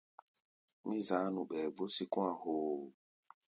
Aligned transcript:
Mí 0.87 0.97
za̧á̧ 1.07 1.27
nu 1.33 1.41
ɓɛɛ 1.49 1.65
gbó 1.75 1.83
sí 1.95 2.03
kɔ̧́-a̧ 2.13 2.37
hoo. 2.41 2.81